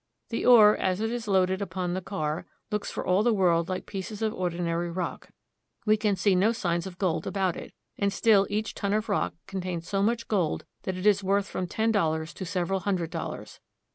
The 0.29 0.47
ore, 0.47 0.75
as 0.77 0.99
it 0.99 1.11
is 1.11 1.27
loaded 1.27 1.61
upon 1.61 1.93
the 1.93 2.01
car, 2.01 2.47
looks 2.71 2.89
for 2.89 3.05
all 3.05 3.21
the 3.21 3.31
world 3.35 3.69
like 3.69 3.85
pieces 3.85 4.23
of 4.23 4.33
ordinary 4.33 4.89
rock; 4.89 5.29
we 5.85 5.95
can 5.95 6.15
see 6.15 6.33
no 6.33 6.53
signs 6.53 6.87
of 6.87 6.97
gold 6.97 7.27
about 7.27 7.55
it; 7.55 7.71
and 7.99 8.11
still 8.11 8.47
each 8.49 8.73
ton 8.73 8.93
of 8.93 9.09
rock 9.09 9.35
contains 9.45 9.87
so 9.87 10.01
much 10.01 10.27
gold 10.27 10.65
that 10.85 10.97
it 10.97 11.05
is 11.05 11.23
worth 11.23 11.45
from 11.47 11.67
ten 11.67 11.91
dollars 11.91 12.33
to 12.33 12.45
several 12.47 12.79
hundred 12.79 13.11
dollars. 13.11 13.59